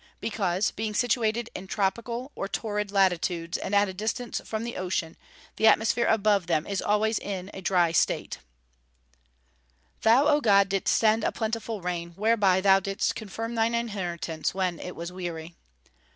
_Because, 0.19 0.71
being 0.71 0.95
situated 0.95 1.51
in 1.53 1.67
tropical 1.67 2.31
or 2.33 2.47
torrid 2.47 2.91
latitudes, 2.91 3.55
and 3.55 3.75
at 3.75 3.87
a 3.87 3.93
distance 3.93 4.41
from 4.43 4.63
the 4.63 4.75
ocean, 4.75 5.15
the 5.57 5.67
atmosphere 5.67 6.07
above 6.07 6.47
them 6.47 6.65
is 6.65 6.81
always 6.81 7.19
in 7.19 7.51
a 7.53 7.61
dry 7.61 7.91
state. 7.91 8.37
[Verse: 9.97 10.01
"Thou, 10.01 10.25
O 10.25 10.41
God, 10.41 10.69
didst 10.69 10.95
send 10.95 11.23
a 11.23 11.31
plentiful 11.31 11.81
rain, 11.81 12.13
whereby 12.15 12.61
thou 12.61 12.79
didst 12.79 13.13
confirm 13.13 13.53
thine 13.53 13.75
inheritance, 13.75 14.55
when 14.55 14.79
it 14.79 14.95
was 14.95 15.11
weary." 15.11 15.53